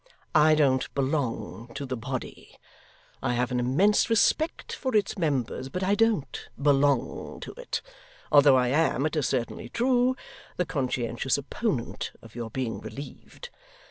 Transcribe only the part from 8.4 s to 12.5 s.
I am, it is certainly true, the conscientious opponent of your